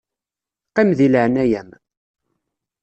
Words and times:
Qqim 0.69 0.89
di 0.97 1.07
leɛnaya-m. 1.11 1.69